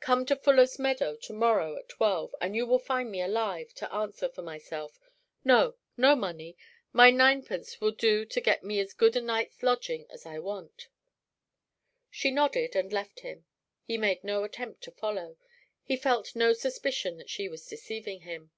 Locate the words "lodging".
9.62-10.06